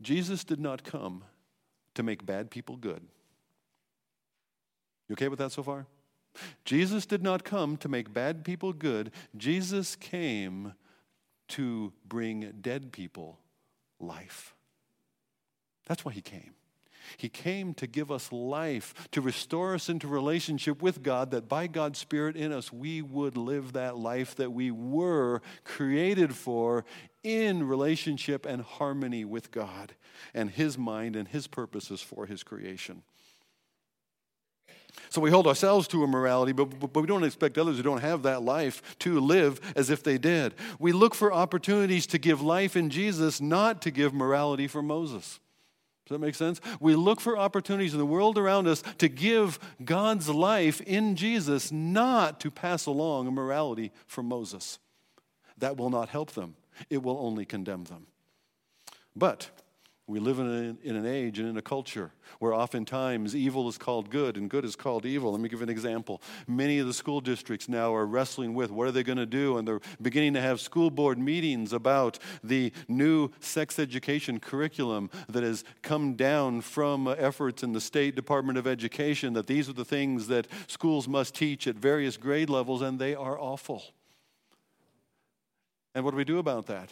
[0.00, 1.24] Jesus did not come
[1.94, 3.02] to make bad people good.
[5.08, 5.86] You okay with that so far?
[6.64, 9.10] Jesus did not come to make bad people good.
[9.36, 10.74] Jesus came
[11.48, 13.38] to bring dead people
[13.98, 14.54] life.
[15.86, 16.52] That's why he came.
[17.16, 21.66] He came to give us life, to restore us into relationship with God, that by
[21.66, 26.84] God's Spirit in us, we would live that life that we were created for
[27.22, 29.94] in relationship and harmony with God
[30.34, 33.02] and His mind and His purposes for His creation.
[35.10, 38.00] So we hold ourselves to a morality, but, but, we don't expect others who don't
[38.00, 40.54] have that life to live as if they did.
[40.78, 45.40] We look for opportunities to give life in Jesus, not to give morality for Moses.
[46.08, 46.58] Does that make sense?
[46.80, 51.70] We look for opportunities in the world around us to give God's life in Jesus,
[51.70, 54.78] not to pass along a morality from Moses.
[55.58, 56.56] That will not help them,
[56.88, 58.06] it will only condemn them.
[59.14, 59.50] But
[60.08, 63.76] we live in, a, in an age and in a culture where oftentimes evil is
[63.76, 65.32] called good and good is called evil.
[65.32, 66.22] Let me give an example.
[66.46, 69.58] Many of the school districts now are wrestling with what are they going to do,
[69.58, 75.42] and they're beginning to have school board meetings about the new sex education curriculum that
[75.42, 79.84] has come down from efforts in the State Department of Education that these are the
[79.84, 83.82] things that schools must teach at various grade levels, and they are awful.
[85.94, 86.88] And what do we do about that?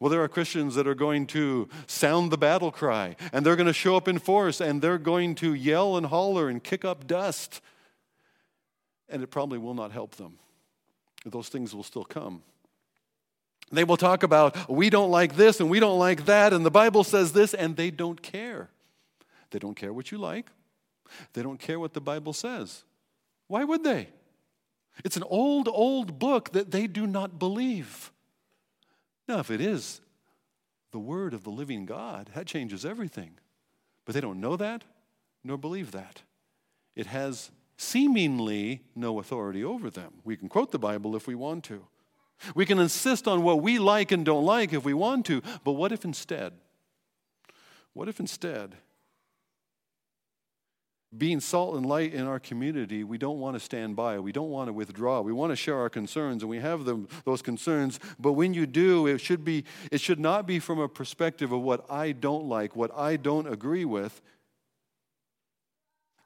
[0.00, 3.66] Well, there are Christians that are going to sound the battle cry, and they're going
[3.66, 7.06] to show up in force, and they're going to yell and holler and kick up
[7.06, 7.60] dust.
[9.08, 10.38] And it probably will not help them.
[11.24, 12.42] Those things will still come.
[13.72, 16.70] They will talk about, we don't like this and we don't like that, and the
[16.70, 18.70] Bible says this, and they don't care.
[19.50, 20.50] They don't care what you like,
[21.32, 22.84] they don't care what the Bible says.
[23.46, 24.08] Why would they?
[25.04, 28.12] It's an old, old book that they do not believe.
[29.26, 30.00] Now, if it is
[30.92, 33.32] the word of the living God, that changes everything.
[34.04, 34.84] But they don't know that
[35.44, 36.22] nor believe that.
[36.96, 40.14] It has seemingly no authority over them.
[40.24, 41.86] We can quote the Bible if we want to.
[42.54, 45.72] We can insist on what we like and don't like if we want to, but
[45.72, 46.52] what if instead?
[47.92, 48.76] What if instead,
[51.16, 54.50] being salt and light in our community, we don't want to stand by, we don't
[54.50, 58.00] want to withdraw, we want to share our concerns, and we have them, those concerns.
[58.18, 61.60] But when you do, it should be, it should not be from a perspective of
[61.62, 64.20] what I don't like, what I don't agree with.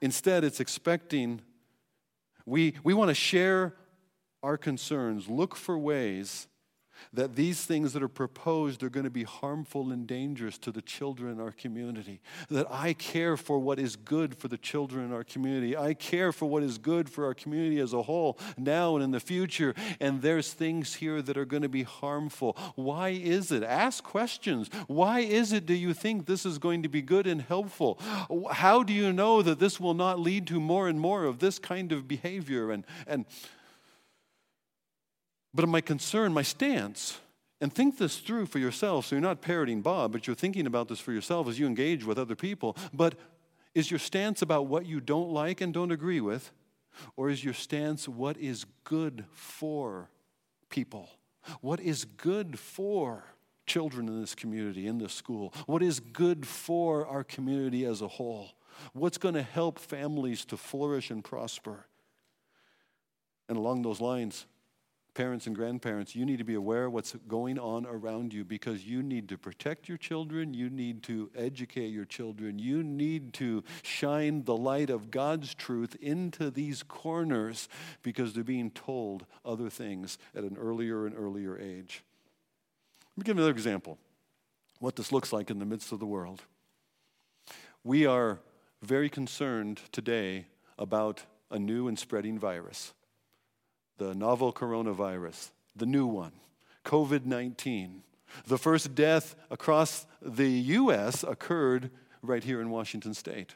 [0.01, 1.41] Instead, it's expecting
[2.45, 3.75] we, we want to share
[4.41, 6.47] our concerns, look for ways
[7.13, 10.81] that these things that are proposed are going to be harmful and dangerous to the
[10.81, 12.21] children in our community.
[12.49, 15.75] That I care for what is good for the children in our community.
[15.75, 19.11] I care for what is good for our community as a whole, now and in
[19.11, 19.73] the future.
[19.99, 22.57] And there's things here that are going to be harmful.
[22.75, 23.63] Why is it?
[23.63, 24.69] Ask questions.
[24.87, 27.99] Why is it do you think this is going to be good and helpful?
[28.51, 31.59] How do you know that this will not lead to more and more of this
[31.59, 32.71] kind of behavior?
[32.71, 33.25] And, and
[35.53, 37.19] but my concern, my stance,
[37.61, 40.87] and think this through for yourself so you're not parroting Bob, but you're thinking about
[40.87, 42.77] this for yourself as you engage with other people.
[42.93, 43.15] But
[43.75, 46.51] is your stance about what you don't like and don't agree with?
[47.15, 50.09] Or is your stance what is good for
[50.69, 51.09] people?
[51.61, 53.23] What is good for
[53.65, 55.53] children in this community, in this school?
[55.65, 58.49] What is good for our community as a whole?
[58.93, 61.85] What's going to help families to flourish and prosper?
[63.47, 64.45] And along those lines,
[65.13, 68.85] parents and grandparents, you need to be aware of what's going on around you because
[68.85, 73.63] you need to protect your children, you need to educate your children, you need to
[73.81, 77.67] shine the light of God's truth into these corners
[78.03, 82.03] because they're being told other things at an earlier and earlier age.
[83.15, 83.97] Let me give another example
[84.79, 86.43] what this looks like in the midst of the world.
[87.83, 88.39] We are
[88.81, 90.45] very concerned today
[90.77, 92.93] about a new and spreading virus
[93.99, 96.31] the novel coronavirus, the new one,
[96.85, 98.01] COVID 19.
[98.47, 101.23] The first death across the U.S.
[101.23, 101.91] occurred
[102.21, 103.55] right here in Washington state.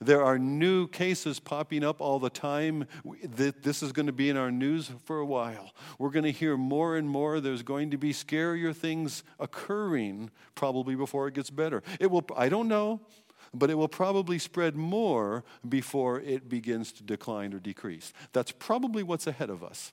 [0.00, 2.86] There are new cases popping up all the time.
[3.22, 5.72] This is going to be in our news for a while.
[5.98, 7.40] We're going to hear more and more.
[7.40, 11.82] There's going to be scarier things occurring probably before it gets better.
[11.98, 13.00] It will, I don't know
[13.52, 18.12] but it will probably spread more before it begins to decline or decrease.
[18.32, 19.92] That's probably what's ahead of us.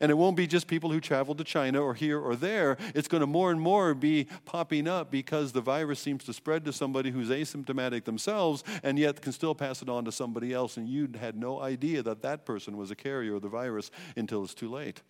[0.00, 2.76] And it won't be just people who travel to China or here or there.
[2.94, 6.64] It's going to more and more be popping up because the virus seems to spread
[6.64, 10.76] to somebody who's asymptomatic themselves and yet can still pass it on to somebody else.
[10.76, 14.42] And you had no idea that that person was a carrier of the virus until
[14.42, 15.02] it's too late.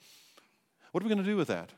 [0.93, 1.73] What are we going to do with that?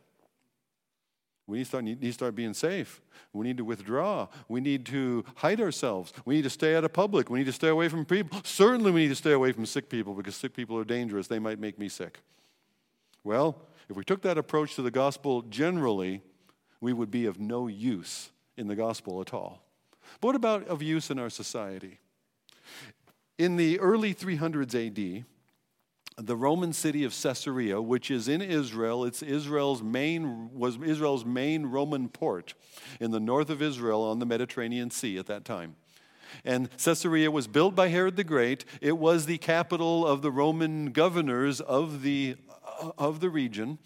[1.48, 3.00] We need to, start, need to start being safe.
[3.32, 4.28] We need to withdraw.
[4.48, 6.12] We need to hide ourselves.
[6.26, 7.30] We need to stay out of public.
[7.30, 8.40] We need to stay away from people.
[8.44, 11.26] Certainly, we need to stay away from sick people because sick people are dangerous.
[11.26, 12.20] They might make me sick.
[13.24, 16.20] Well, if we took that approach to the gospel generally,
[16.82, 19.64] we would be of no use in the gospel at all.
[20.20, 21.98] But what about of use in our society?
[23.38, 25.24] In the early 300s AD,
[26.18, 31.66] the Roman city of Caesarea, which is in Israel, it's Israel's main was Israel's main
[31.66, 32.54] Roman port
[33.00, 35.76] in the north of Israel on the Mediterranean Sea at that time.
[36.44, 38.64] And Caesarea was built by Herod the Great.
[38.80, 42.36] It was the capital of the Roman governors of the
[42.96, 43.78] of the region.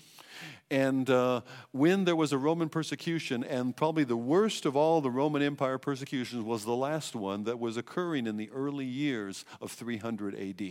[0.70, 5.10] And uh, when there was a Roman persecution, and probably the worst of all the
[5.10, 9.70] Roman Empire persecutions was the last one that was occurring in the early years of
[9.70, 10.62] 300 AD.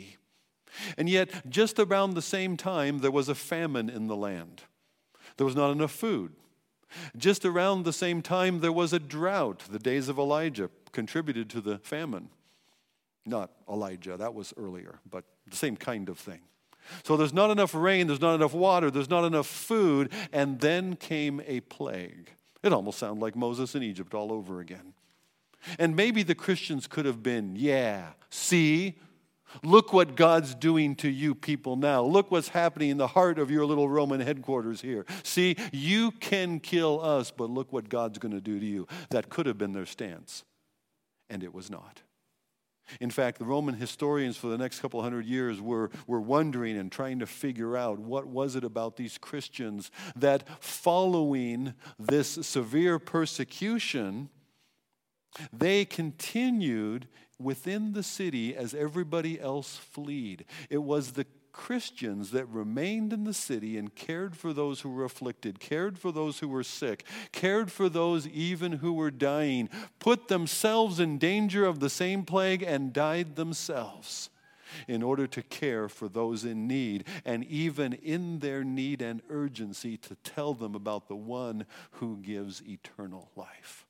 [0.97, 4.63] And yet, just around the same time, there was a famine in the land.
[5.38, 6.34] There was not enough food.
[7.17, 9.63] Just around the same time, there was a drought.
[9.69, 12.30] The days of Elijah contributed to the famine.
[13.26, 16.41] Not Elijah, that was earlier, but the same kind of thing.
[17.03, 20.95] So there's not enough rain, there's not enough water, there's not enough food, and then
[20.95, 22.32] came a plague.
[22.63, 24.93] It almost sounded like Moses in Egypt all over again.
[25.78, 28.97] And maybe the Christians could have been, yeah, see,
[29.63, 32.03] Look what God's doing to you people now.
[32.03, 35.05] Look what's happening in the heart of your little Roman headquarters here.
[35.23, 38.87] See, you can kill us, but look what God's going to do to you.
[39.09, 40.43] That could have been their stance,
[41.29, 42.01] and it was not.
[42.99, 46.91] In fact, the Roman historians for the next couple hundred years were, were wondering and
[46.91, 54.29] trying to figure out what was it about these Christians that following this severe persecution,
[55.53, 57.07] they continued
[57.43, 60.45] within the city as everybody else fled.
[60.69, 65.03] It was the Christians that remained in the city and cared for those who were
[65.03, 69.69] afflicted, cared for those who were sick, cared for those even who were dying,
[69.99, 74.29] put themselves in danger of the same plague, and died themselves.
[74.87, 79.97] in order to care for those in need, and even in their need and urgency,
[79.97, 83.85] to tell them about the one who gives eternal life.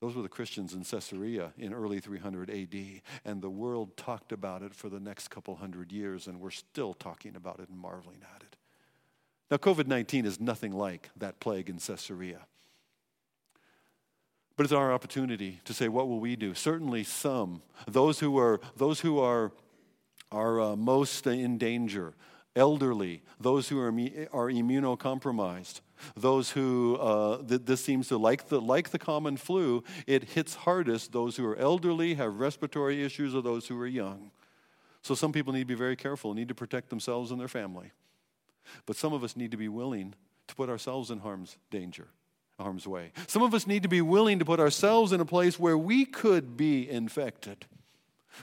[0.00, 4.62] Those were the Christians in Caesarea in early 300 AD, and the world talked about
[4.62, 8.22] it for the next couple hundred years, and we're still talking about it and marveling
[8.34, 8.56] at it.
[9.50, 12.46] Now, COVID 19 is nothing like that plague in Caesarea.
[14.56, 16.54] But it's our opportunity to say, what will we do?
[16.54, 19.52] Certainly, some, those who are, those who are,
[20.30, 22.14] are uh, most in danger,
[22.54, 25.80] elderly, those who are, are immunocompromised,
[26.14, 30.54] those who, uh, th- this seems to, like the, like the common flu, it hits
[30.54, 34.30] hardest those who are elderly, have respiratory issues, or those who are young.
[35.02, 37.92] So some people need to be very careful, need to protect themselves and their family.
[38.86, 40.14] But some of us need to be willing
[40.46, 42.08] to put ourselves in harm's danger,
[42.58, 43.12] harm's way.
[43.26, 46.04] Some of us need to be willing to put ourselves in a place where we
[46.04, 47.66] could be infected.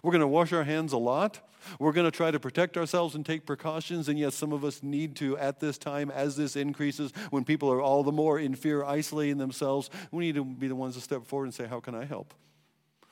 [0.03, 1.39] We're going to wash our hands a lot.
[1.79, 4.09] We're going to try to protect ourselves and take precautions.
[4.09, 7.71] And yes, some of us need to, at this time, as this increases, when people
[7.71, 11.01] are all the more in fear, isolating themselves, we need to be the ones to
[11.01, 12.33] step forward and say, How can I help?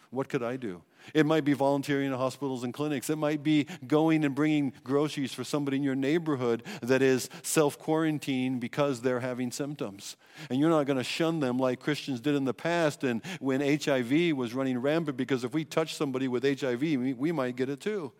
[0.09, 0.81] What could I do?
[1.13, 3.09] It might be volunteering in hospitals and clinics.
[3.09, 7.77] It might be going and bringing groceries for somebody in your neighborhood that is self
[7.77, 10.15] quarantined because they're having symptoms.
[10.49, 13.61] And you're not going to shun them like Christians did in the past and when
[13.61, 17.69] HIV was running rampant because if we touch somebody with HIV, we, we might get
[17.69, 18.11] it too.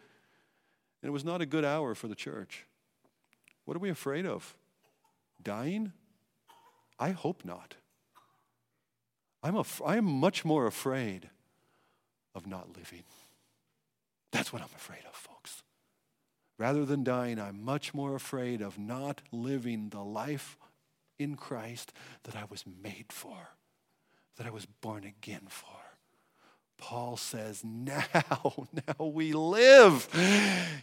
[1.02, 2.66] And it was not a good hour for the church.
[3.66, 4.56] What are we afraid of?
[5.42, 5.92] Dying?
[7.00, 7.76] I hope not.
[9.44, 11.30] I'm, af- I'm much more afraid
[12.36, 13.04] of not living.
[14.32, 15.64] That's what I'm afraid of, folks.
[16.58, 20.58] Rather than dying, I'm much more afraid of not living the life
[21.18, 23.56] in Christ that I was made for,
[24.38, 25.68] that I was born again for.
[26.78, 28.04] Paul says, now,
[28.88, 30.08] now we live.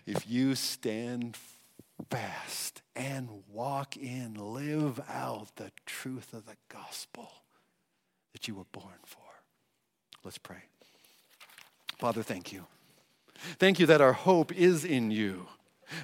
[0.07, 1.37] If you stand
[2.11, 7.31] fast and walk in, live out the truth of the gospel
[8.33, 9.21] that you were born for.
[10.25, 10.65] Let's pray.
[12.03, 12.67] Father, thank you.
[13.61, 15.47] Thank you that our hope is in you,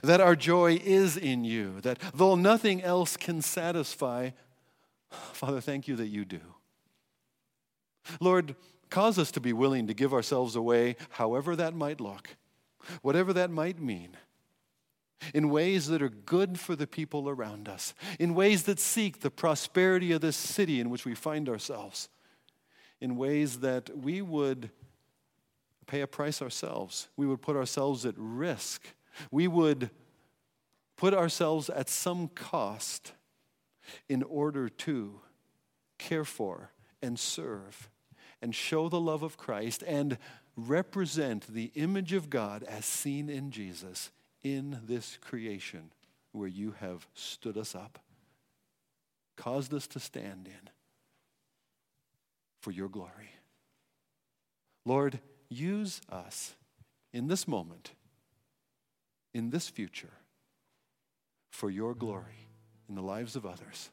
[0.04, 4.30] that our joy is in you, that though nothing else can satisfy,
[5.10, 6.38] Father, thank you that you do.
[8.20, 8.54] Lord,
[8.90, 12.36] cause us to be willing to give ourselves away, however that might look,
[13.02, 14.16] whatever that might mean,
[15.34, 19.32] in ways that are good for the people around us, in ways that seek the
[19.32, 22.08] prosperity of this city in which we find ourselves,
[23.00, 24.70] in ways that we would
[25.88, 27.08] pay a price ourselves.
[27.16, 28.94] We would put ourselves at risk.
[29.32, 29.90] We would
[30.96, 33.12] put ourselves at some cost
[34.08, 35.20] in order to
[35.98, 36.70] care for
[37.02, 37.88] and serve
[38.40, 40.18] and show the love of Christ and
[40.56, 44.10] represent the image of God as seen in Jesus
[44.42, 45.90] in this creation
[46.32, 47.98] where you have stood us up,
[49.36, 50.70] caused us to stand in
[52.60, 53.30] for your glory.
[54.84, 56.54] Lord, use us
[57.12, 57.92] in this moment,
[59.34, 60.12] in this future,
[61.50, 62.46] for your glory
[62.88, 63.90] in the lives of others,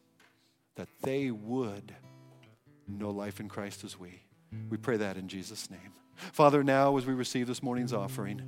[0.76, 1.93] that they would
[2.88, 4.22] know life in Christ as we.
[4.70, 5.93] We pray that in Jesus' name.
[6.32, 8.41] Father, now as we receive this morning's offering,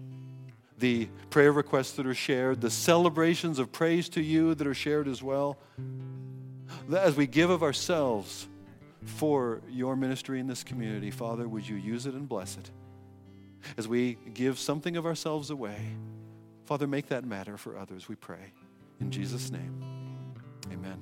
[0.77, 5.07] the prayer requests that are shared, the celebrations of praise to you that are shared
[5.07, 5.57] as well,
[6.95, 8.47] as we give of ourselves
[9.03, 12.69] for your ministry in this community, Father, would you use it and bless it?
[13.77, 15.79] As we give something of ourselves away,
[16.65, 18.53] Father, make that matter for others, we pray.
[18.99, 19.83] In Jesus' name,
[20.71, 21.01] amen.